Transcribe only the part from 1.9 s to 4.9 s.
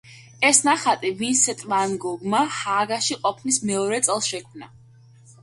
გოგმა ჰააგაში ყოფნის მეორე წელს შექმნა.